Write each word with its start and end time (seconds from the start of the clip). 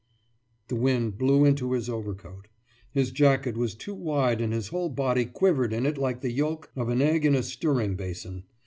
«The 0.69 0.75
wind 0.75 1.19
blew 1.19 1.45
into 1.45 1.73
his 1.73 1.87
overcoat. 1.87 2.47
His 2.89 3.11
jacket 3.11 3.55
was 3.55 3.75
too 3.75 3.93
wide 3.93 4.41
and 4.41 4.51
his 4.51 4.69
whole 4.69 4.89
body 4.89 5.25
quivered 5.25 5.71
in 5.73 5.85
it 5.85 5.95
like 5.99 6.21
the 6.21 6.31
yolk 6.31 6.71
of 6.75 6.89
an 6.89 7.03
egg 7.03 7.23
in 7.23 7.35
a 7.35 7.43
stirring 7.43 7.93
basin. 7.95 8.45